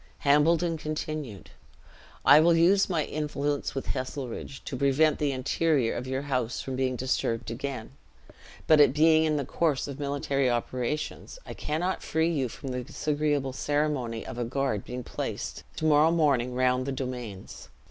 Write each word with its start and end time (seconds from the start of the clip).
Hambledon 0.23 0.79
continued, 0.79 1.51
"I 2.25 2.39
will 2.39 2.55
use 2.55 2.89
my 2.89 3.05
influence 3.05 3.75
with 3.75 3.89
Heselrigge, 3.89 4.63
to 4.65 4.75
prevent 4.75 5.19
the 5.19 5.31
interior 5.31 5.93
of 5.93 6.07
your 6.07 6.23
house 6.23 6.59
from 6.59 6.75
being 6.75 6.95
disturbed 6.95 7.51
again; 7.51 7.91
but 8.65 8.79
it 8.81 8.95
being 8.95 9.25
in 9.25 9.37
the 9.37 9.45
course 9.45 9.87
of 9.87 9.99
military 9.99 10.49
operations, 10.49 11.37
I 11.45 11.53
cannot 11.53 12.01
free 12.01 12.31
you 12.31 12.49
from 12.49 12.69
the 12.69 12.83
disagreeable 12.83 13.53
ceremony 13.53 14.25
of 14.25 14.39
a 14.39 14.43
guard 14.43 14.83
being 14.85 15.03
placed 15.03 15.61
to 15.75 15.85
morrow 15.85 16.09
morning 16.09 16.55
round 16.55 16.87
the 16.87 16.91
domains. 16.91 17.69